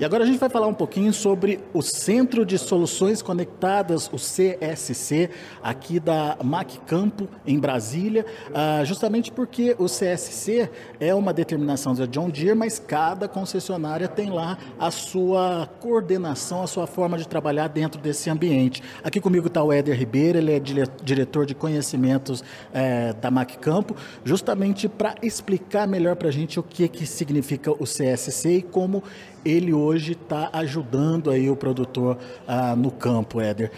[0.00, 4.16] E agora a gente vai falar um pouquinho sobre o Centro de Soluções Conectadas, o
[4.16, 5.28] CSC,
[5.62, 12.06] aqui da MAC Campo, em Brasília, uh, justamente porque o CSC é uma determinação da
[12.06, 17.68] John Deere, mas cada concessionária tem lá a sua coordenação, a sua forma de trabalhar
[17.68, 18.82] dentro desse ambiente.
[19.04, 20.62] Aqui comigo está o Éder Ribeiro, ele é
[21.04, 22.42] diretor de conhecimentos
[22.72, 23.94] é, da MAC Campo,
[24.24, 29.04] justamente para explicar melhor para a gente o que, que significa o CSC e como
[29.44, 33.70] ele hoje está ajudando aí o produtor ah, no campo, Éder.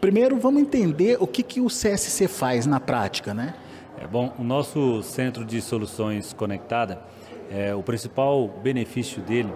[0.00, 3.54] Primeiro, vamos entender o que, que o CSC faz na prática, né?
[4.00, 7.02] É bom, o nosso Centro de Soluções Conectada,
[7.50, 9.52] é, o principal benefício dele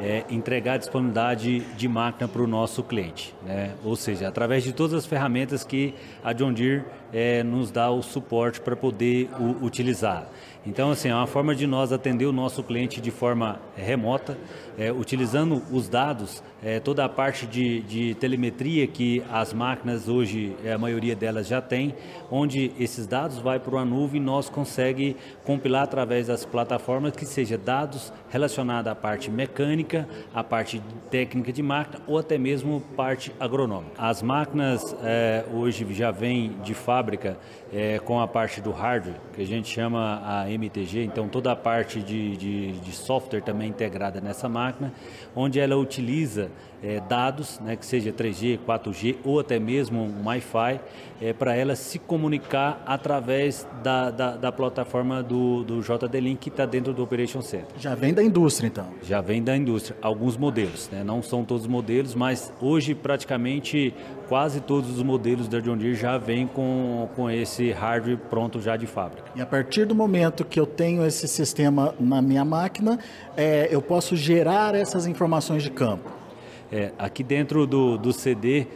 [0.00, 3.34] é, entregar disponibilidade de máquina para o nosso cliente.
[3.42, 3.74] Né?
[3.84, 8.02] Ou seja, através de todas as ferramentas que a John Deere é, nos dá o
[8.02, 10.26] suporte para poder o, utilizar.
[10.66, 14.38] Então, assim, é uma forma de nós atender o nosso cliente de forma remota,
[14.78, 20.56] é, utilizando os dados, é, toda a parte de, de, telemetria que as máquinas hoje,
[20.64, 21.94] é, a maioria delas já tem,
[22.30, 27.26] onde esses dados vai para uma nuvem e nós consegue compilar através das plataformas que
[27.26, 29.83] seja dados relacionados à parte mecânica,
[30.34, 33.92] à parte técnica de máquina ou até mesmo parte agronômica.
[33.98, 37.36] As máquinas é, hoje já vêm de fábrica
[37.72, 41.56] é, com a parte do hardware, que a gente chama a MTG, então toda a
[41.56, 44.92] parte de, de, de software também integrada nessa máquina,
[45.34, 46.50] onde ela utiliza
[46.84, 50.80] é, dados, né, que seja 3G, 4G ou até mesmo um Wi-Fi,
[51.20, 56.66] é, para ela se comunicar através da, da, da plataforma do, do JD-Link que está
[56.66, 57.68] dentro do Operation Center.
[57.78, 58.86] Já vem da indústria, então?
[59.02, 63.94] Já vem da indústria, alguns modelos, né, não são todos os modelos, mas hoje praticamente
[64.28, 68.76] quase todos os modelos da John Deere já vêm com, com esse hardware pronto já
[68.76, 69.30] de fábrica.
[69.34, 72.98] E a partir do momento que eu tenho esse sistema na minha máquina,
[73.36, 76.10] é, eu posso gerar essas informações de campo.
[76.72, 78.66] É, aqui dentro do, do CD,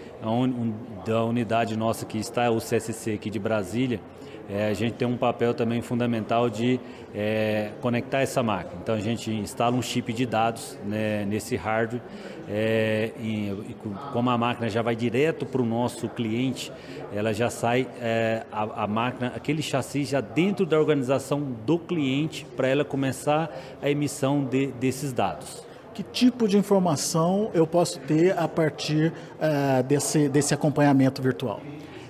[1.04, 4.00] da unidade nossa que está o CSC aqui de Brasília,
[4.48, 6.80] é, a gente tem um papel também fundamental de
[7.14, 8.80] é, conectar essa máquina.
[8.82, 12.00] Então a gente instala um chip de dados né, nesse hardware,
[12.48, 13.76] é, e, e,
[14.12, 16.72] como a máquina já vai direto para o nosso cliente,
[17.12, 22.46] ela já sai é, a, a, máquina, aquele chassi já dentro da organização do cliente
[22.56, 23.50] para ela começar
[23.82, 25.68] a emissão de, desses dados
[25.98, 31.60] que tipo de informação eu posso ter a partir uh, desse, desse acompanhamento virtual?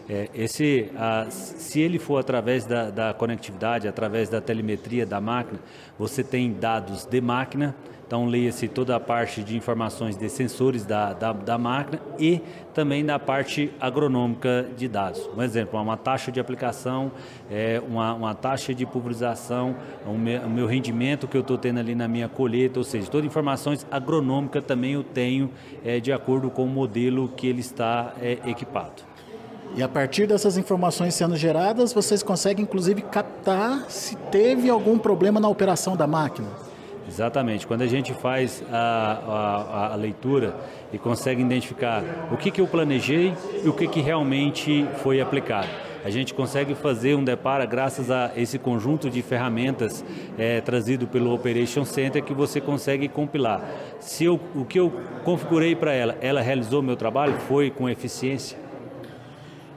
[0.09, 5.61] É, esse, uh, se ele for através da, da, conectividade, através da telemetria da máquina,
[5.99, 7.77] você tem dados de máquina,
[8.07, 12.41] então leia-se toda a parte de informações de sensores da, da, da, máquina e
[12.73, 15.29] também da parte agronômica de dados.
[15.37, 17.13] Um exemplo, uma taxa de aplicação,
[17.51, 19.77] é, uma, uma taxa de pulverização,
[20.07, 23.11] o meu, o meu rendimento que eu estou tendo ali na minha colheita, ou seja,
[23.11, 25.51] todas informações agronômicas também eu tenho
[25.85, 29.08] é, de acordo com o modelo que ele está é, equipado.
[29.77, 35.39] E a partir dessas informações sendo geradas, vocês conseguem inclusive captar se teve algum problema
[35.39, 36.49] na operação da máquina.
[37.09, 37.67] Exatamente.
[37.67, 40.55] Quando a gente faz a, a, a leitura
[40.93, 43.35] e consegue identificar o que, que eu planejei
[43.65, 45.69] e o que, que realmente foi aplicado.
[46.05, 50.05] A gente consegue fazer um depara graças a esse conjunto de ferramentas
[50.39, 53.63] é, trazido pelo Operation Center que você consegue compilar.
[53.99, 54.93] Se eu, o que eu
[55.25, 58.68] configurei para ela, ela realizou meu trabalho, foi com eficiência?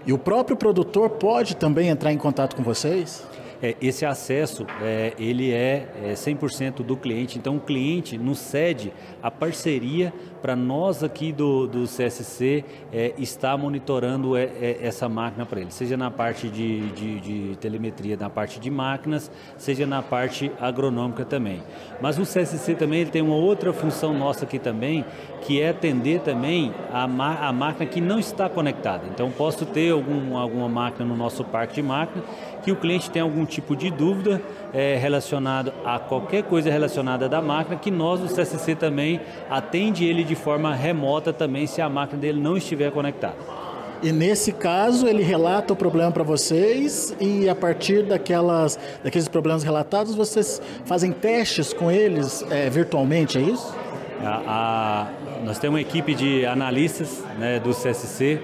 [0.05, 3.23] E o próprio produtor pode também entrar em contato com vocês?
[3.61, 8.91] É, esse acesso é, ele é, é 100% do cliente, então o cliente nos cede
[9.21, 10.11] a parceria
[10.41, 15.71] para nós aqui do, do CSC é, estar monitorando é, é, essa máquina para ele,
[15.71, 21.23] seja na parte de, de, de, telemetria, na parte de máquinas, seja na parte agronômica
[21.23, 21.61] também.
[22.01, 25.05] Mas o CSC também ele tem uma outra função nossa aqui também,
[25.41, 29.03] que é atender também a, a máquina que não está conectada.
[29.13, 32.23] Então posso ter algum, alguma máquina no nosso parque de máquina
[32.63, 34.41] que o cliente tem algum tipo de dúvida
[34.73, 40.23] é, relacionado a qualquer coisa relacionada da máquina, que nós, do CSC, também atende ele
[40.23, 43.35] de forma remota também, se a máquina dele não estiver conectada.
[44.03, 49.63] E nesse caso, ele relata o problema para vocês e a partir daquelas, daqueles problemas
[49.63, 53.75] relatados, vocês fazem testes com eles é, virtualmente, é isso?
[54.23, 55.07] A, a,
[55.43, 58.39] nós temos uma equipe de analistas né, do CSC,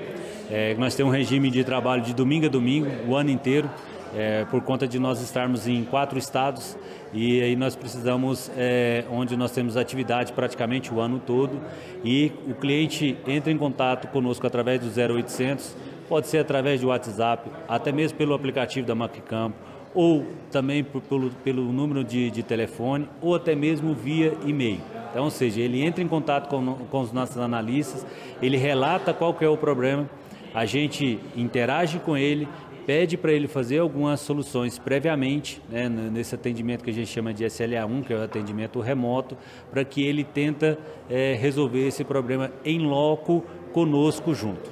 [0.51, 3.67] é, nós temos um regime de trabalho de domingo a domingo, o ano inteiro
[4.15, 6.77] é, por conta de nós estarmos em quatro estados
[7.13, 11.59] e aí nós precisamos, é, onde nós temos atividade praticamente o ano todo
[12.04, 15.75] e o cliente entra em contato conosco através do 0800,
[16.07, 19.68] pode ser através do WhatsApp, até mesmo pelo aplicativo da MacCampo
[19.98, 24.80] ou também pelo, pelo número de, de telefone, ou até mesmo via e-mail.
[25.09, 28.06] Então, ou seja, ele entra em contato com, com os nossos analistas,
[28.39, 30.07] ele relata qual que é o problema,
[30.54, 32.48] a gente interage com ele,
[32.87, 37.43] pede para ele fazer algumas soluções previamente, né, nesse atendimento que a gente chama de
[37.43, 39.37] SLA1, que é o atendimento remoto,
[39.69, 40.79] para que ele tenta
[41.09, 43.43] é, resolver esse problema em loco
[43.73, 44.71] conosco junto.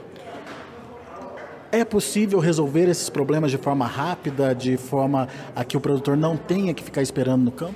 [1.74, 6.38] É possível resolver esses problemas de forma rápida, de forma a que o produtor não
[6.38, 7.76] tenha que ficar esperando no campo?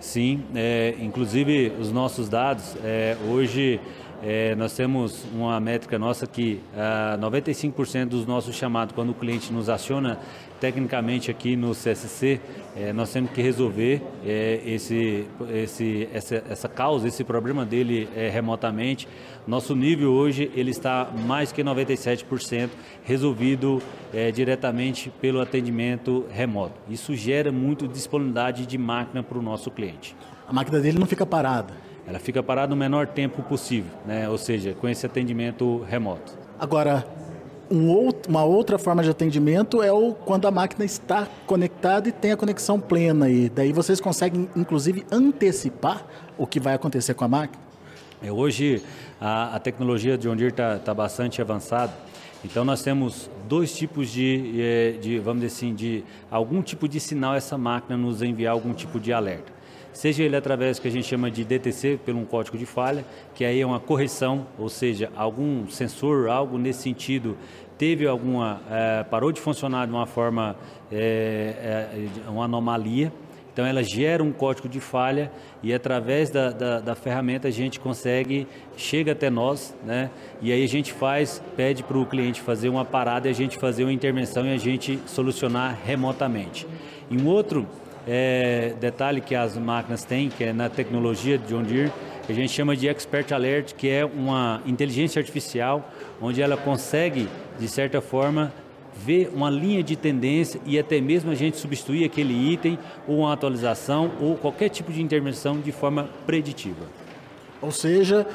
[0.00, 3.78] Sim, é, inclusive os nossos dados, é, hoje
[4.22, 9.50] é, nós temos uma métrica nossa que ah, 95% dos nossos chamados, quando o cliente
[9.50, 10.18] nos aciona
[10.60, 12.38] tecnicamente aqui no CSC,
[12.76, 18.28] é, nós temos que resolver é, esse, esse, essa, essa causa, esse problema dele é,
[18.28, 19.08] remotamente.
[19.46, 22.68] Nosso nível hoje ele está mais que 97%
[23.02, 23.80] resolvido
[24.12, 26.74] é, diretamente pelo atendimento remoto.
[26.90, 30.14] Isso gera muito disponibilidade de máquina para o nosso cliente.
[30.46, 34.28] A máquina dele não fica parada ela fica parada no menor tempo possível, né?
[34.28, 36.36] ou seja, com esse atendimento remoto.
[36.58, 37.06] Agora,
[37.70, 42.12] um outro, uma outra forma de atendimento é o quando a máquina está conectada e
[42.12, 43.30] tem a conexão plena.
[43.30, 46.04] E daí vocês conseguem, inclusive, antecipar
[46.36, 47.62] o que vai acontecer com a máquina?
[48.20, 48.82] É, hoje,
[49.20, 51.92] a, a tecnologia de John Deere está tá bastante avançada.
[52.44, 56.98] Então nós temos dois tipos de, eh, de, vamos dizer assim, de algum tipo de
[56.98, 59.59] sinal essa máquina nos enviar algum tipo de alerta
[59.92, 63.04] seja ele através do que a gente chama de DTC, pelo um código de falha,
[63.34, 67.36] que aí é uma correção, ou seja, algum sensor, algo nesse sentido,
[67.76, 70.56] teve alguma, é, parou de funcionar de uma forma,
[70.92, 71.88] é,
[72.26, 73.12] é, uma anomalia,
[73.52, 75.30] então ela gera um código de falha
[75.62, 78.46] e através da, da, da, ferramenta a gente consegue,
[78.76, 80.10] chega até nós, né?
[80.40, 83.58] E aí a gente faz, pede para o cliente fazer uma parada e a gente
[83.58, 86.66] fazer uma intervenção e a gente solucionar remotamente.
[87.10, 87.66] E um outro
[88.12, 91.92] é, detalhe que as máquinas têm, que é na tecnologia de John Deere,
[92.26, 95.88] que a gente chama de Expert Alert, que é uma inteligência artificial,
[96.20, 98.52] onde ela consegue, de certa forma,
[98.96, 102.76] ver uma linha de tendência e até mesmo a gente substituir aquele item
[103.06, 106.86] ou uma atualização ou qualquer tipo de intervenção de forma preditiva.
[107.62, 108.26] Ou seja,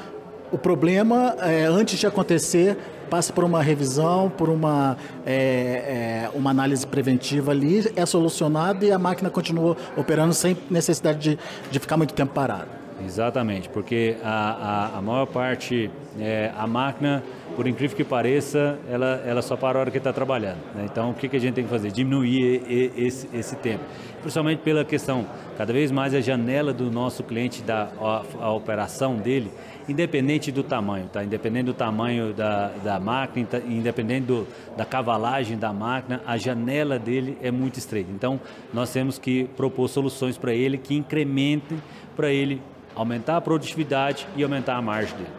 [0.53, 6.51] o problema, é, antes de acontecer, passa por uma revisão, por uma, é, é, uma
[6.51, 11.39] análise preventiva ali, é solucionado e a máquina continua operando sem necessidade de,
[11.71, 12.84] de ficar muito tempo parada.
[13.03, 17.23] Exatamente, porque a, a, a maior parte, é, a máquina,
[17.55, 20.59] por incrível que pareça, ela, ela só para a hora que está trabalhando.
[20.73, 20.85] Né?
[20.89, 21.91] Então, o que, que a gente tem que fazer?
[21.91, 22.63] Diminuir
[22.95, 23.83] esse, esse tempo.
[24.21, 25.25] Principalmente pela questão,
[25.57, 29.51] cada vez mais a janela do nosso cliente, da a, a operação dele,
[29.87, 31.23] independente do tamanho, tá?
[31.23, 37.37] Independente do tamanho da, da máquina, independente do, da cavalagem da máquina, a janela dele
[37.41, 38.09] é muito estreita.
[38.11, 38.39] Então,
[38.73, 41.77] nós temos que propor soluções para ele que incrementem
[42.15, 42.61] para ele
[42.95, 45.29] aumentar a produtividade e aumentar a margem dele.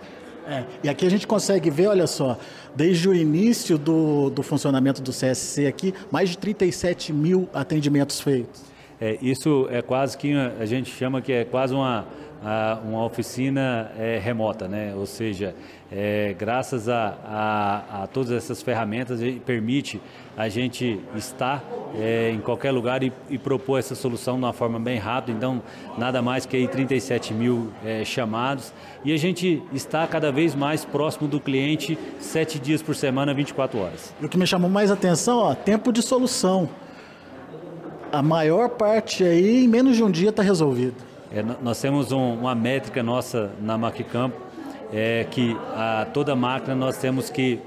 [0.46, 2.38] É, e aqui a gente consegue ver, olha só,
[2.74, 8.62] desde o início do, do funcionamento do CSC aqui, mais de 37 mil atendimentos feitos.
[9.00, 12.06] É, isso é quase que a gente chama que é quase uma
[12.84, 14.94] uma oficina é, remota, né?
[14.94, 15.54] ou seja,
[15.90, 20.00] é, graças a, a, a, todas essas ferramentas, permite
[20.36, 24.78] a gente estar é, em qualquer lugar e, e, propor essa solução de uma forma
[24.78, 25.36] bem rápida.
[25.36, 25.62] Então,
[25.96, 28.72] nada mais que aí 37 mil é, chamados
[29.04, 33.78] e a gente está cada vez mais próximo do cliente, sete dias por semana, 24
[33.78, 34.14] horas.
[34.20, 36.68] E o que me chamou mais atenção, ó, tempo de solução.
[38.12, 41.05] A maior parte aí, em menos de um dia, está resolvido.
[41.32, 44.36] É, nós temos um, uma métrica nossa na Maquicampo,
[44.92, 47.60] é que a toda máquina nós temos que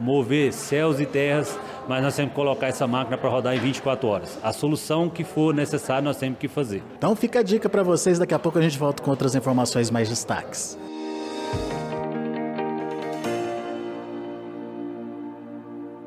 [0.00, 4.08] mover céus e terras, mas nós temos que colocar essa máquina para rodar em 24
[4.08, 4.38] horas.
[4.42, 6.82] A solução que for necessária nós temos que fazer.
[6.98, 9.90] Então fica a dica para vocês, daqui a pouco a gente volta com outras informações
[9.90, 10.76] mais destaques.